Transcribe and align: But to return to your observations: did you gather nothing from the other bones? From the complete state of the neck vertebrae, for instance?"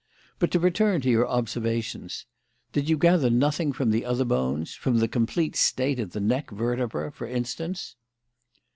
But 0.39 0.49
to 0.49 0.59
return 0.59 0.99
to 1.01 1.11
your 1.11 1.27
observations: 1.27 2.25
did 2.73 2.89
you 2.89 2.97
gather 2.97 3.29
nothing 3.29 3.71
from 3.71 3.91
the 3.91 4.03
other 4.03 4.25
bones? 4.25 4.73
From 4.73 4.97
the 4.97 5.07
complete 5.07 5.55
state 5.55 5.99
of 5.99 6.13
the 6.13 6.19
neck 6.19 6.49
vertebrae, 6.49 7.11
for 7.11 7.27
instance?" 7.27 7.95